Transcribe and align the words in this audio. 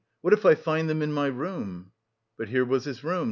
What 0.21 0.33
if 0.33 0.47
I 0.47 0.55
find 0.55 0.89
them 0.89 1.03
in 1.03 1.13
my 1.13 1.27
room?" 1.27 1.91
But 2.35 2.49
here 2.49 2.65
was 2.65 2.85
his 2.85 3.03
room. 3.03 3.19